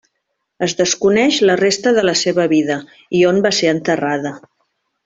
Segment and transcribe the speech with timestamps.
[0.67, 2.81] Es desconeix la resta de la seva vida
[3.21, 4.39] i on va ser enterrada.